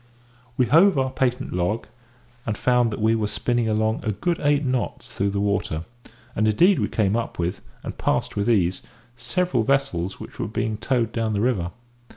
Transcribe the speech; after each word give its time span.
We 0.57 0.65
hove 0.65 0.97
our 0.97 1.11
patent 1.11 1.53
log, 1.53 1.85
and 2.43 2.57
found 2.57 2.89
that 2.89 2.99
we 3.03 3.13
were 3.13 3.27
spinning 3.27 3.69
along 3.69 3.99
a 4.03 4.11
good 4.11 4.39
eight 4.39 4.65
knots 4.65 5.13
through 5.13 5.29
the 5.29 5.39
water; 5.39 5.85
and 6.35 6.47
indeed 6.47 6.79
we 6.79 6.87
came 6.87 7.15
up 7.15 7.37
with, 7.37 7.61
and 7.83 7.95
passed 7.99 8.35
with 8.35 8.49
ease, 8.49 8.81
several 9.15 9.61
vessels 9.61 10.19
which 10.19 10.39
were 10.39 10.47
being 10.47 10.77
towed 10.77 11.11
down 11.11 11.33
the 11.33 11.39
river. 11.41 11.69